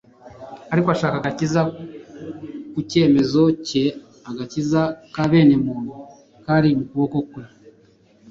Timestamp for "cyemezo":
2.89-3.43